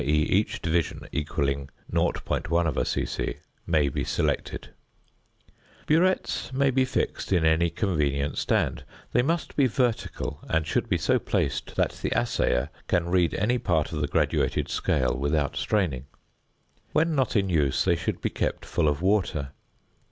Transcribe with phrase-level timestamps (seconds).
[0.03, 3.35] e._, each division = 0.1 c.c.)
[3.67, 4.69] may be selected.
[5.85, 8.83] Burettes may be fixed in any convenient stand;
[9.13, 13.59] they must be vertical and should be so placed that the assayer can read any
[13.59, 16.07] part of the graduated scale without straining.
[16.93, 19.51] When not in use, they should be kept full of water.